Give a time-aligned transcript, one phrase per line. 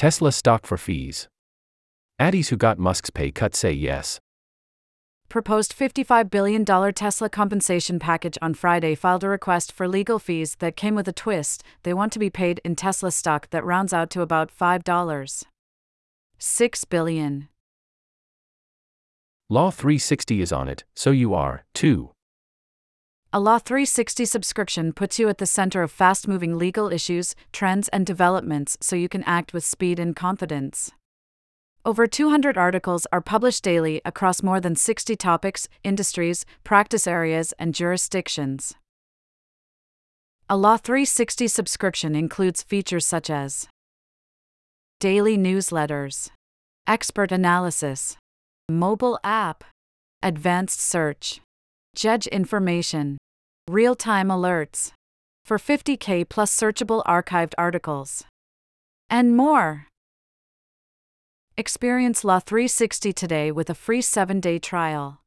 [0.00, 1.28] Tesla stock for fees.
[2.18, 4.18] Addies who got Musk's pay cut say yes.
[5.28, 10.74] Proposed $55 billion Tesla compensation package on Friday filed a request for legal fees that
[10.74, 11.62] came with a twist.
[11.82, 15.44] They want to be paid in Tesla stock that rounds out to about $5.
[16.38, 17.48] 6 billion.
[19.50, 22.10] Law 360 is on it, so you are, too.
[23.32, 27.86] A Law 360 subscription puts you at the center of fast moving legal issues, trends,
[27.90, 30.90] and developments so you can act with speed and confidence.
[31.84, 37.72] Over 200 articles are published daily across more than 60 topics, industries, practice areas, and
[37.72, 38.74] jurisdictions.
[40.48, 43.68] A Law 360 subscription includes features such as
[44.98, 46.30] daily newsletters,
[46.88, 48.16] expert analysis,
[48.68, 49.62] mobile app,
[50.20, 51.40] advanced search,
[51.94, 53.18] judge information,
[53.68, 54.92] real time alerts,
[55.44, 58.24] for 50K plus searchable archived articles,
[59.08, 59.86] and more.
[61.56, 65.20] Experience Law 360 today with a free 7 day trial.